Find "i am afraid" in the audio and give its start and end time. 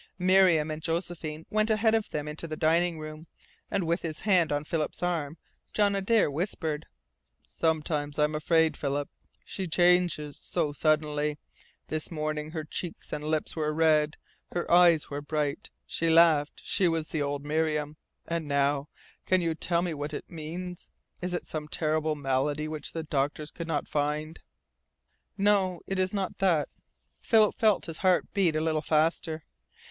8.17-8.75